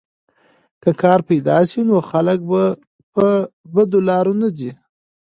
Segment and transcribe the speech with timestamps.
[0.81, 2.39] که کار پیدا سي نو خلک
[3.13, 3.25] په
[3.73, 4.71] بدو لارو نه ځي.